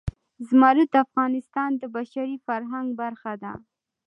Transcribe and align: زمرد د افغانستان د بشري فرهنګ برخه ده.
زمرد 0.47 0.87
د 0.93 0.95
افغانستان 1.05 1.69
د 1.77 1.83
بشري 1.95 2.35
فرهنګ 2.45 2.87
برخه 3.01 3.33
ده. 3.43 3.53